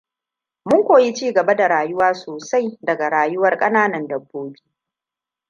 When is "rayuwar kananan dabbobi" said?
3.09-4.61